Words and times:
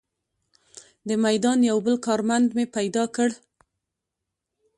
د 1.07 1.09
میدان 1.25 1.57
یو 1.69 1.77
بل 1.85 1.95
کارمند 2.07 2.47
مې 2.57 2.65
پیدا 2.75 3.03
کړ. 3.15 3.29